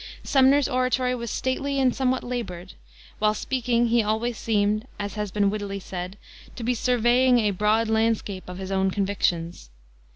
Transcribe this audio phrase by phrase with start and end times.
[0.23, 2.73] Sumner's oratory was stately and somewhat labored.
[3.19, 6.17] While speaking he always seemed, as has been wittily said,
[6.55, 9.69] to be surveying a "broad landscape of his own convictions."